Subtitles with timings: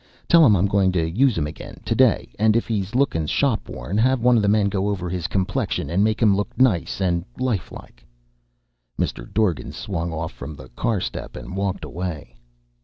[0.27, 3.69] Tell 'em I'm goin' to use him again to day, and if he's lookin' shop
[3.69, 6.99] worn, have one of the men go over his complexion and make him look nice
[7.01, 8.03] and lifelike."
[8.99, 9.31] Mr.
[9.31, 12.35] Dorgan swung off from the car step and walked away.